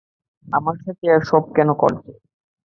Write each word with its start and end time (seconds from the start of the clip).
আমার 0.45 0.75
সাথে 0.83 1.05
এসব 1.11 1.43
কেন 1.55 1.69
করেছ? 1.81 2.05